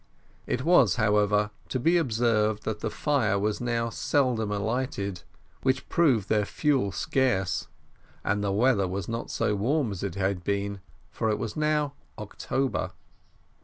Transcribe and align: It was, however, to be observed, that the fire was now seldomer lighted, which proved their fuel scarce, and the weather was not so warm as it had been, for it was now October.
It 0.47 0.63
was, 0.63 0.95
however, 0.95 1.51
to 1.69 1.79
be 1.79 1.95
observed, 1.97 2.63
that 2.63 2.79
the 2.79 2.89
fire 2.89 3.37
was 3.37 3.61
now 3.61 3.89
seldomer 3.89 4.57
lighted, 4.57 5.21
which 5.61 5.87
proved 5.89 6.27
their 6.27 6.43
fuel 6.43 6.91
scarce, 6.91 7.67
and 8.25 8.43
the 8.43 8.51
weather 8.51 8.87
was 8.87 9.07
not 9.07 9.29
so 9.29 9.53
warm 9.55 9.91
as 9.91 10.01
it 10.01 10.15
had 10.15 10.43
been, 10.43 10.81
for 11.11 11.29
it 11.29 11.37
was 11.37 11.55
now 11.55 11.93
October. 12.17 12.93